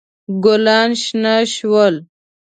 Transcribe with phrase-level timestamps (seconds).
[0.43, 1.95] ګلان شنه شول.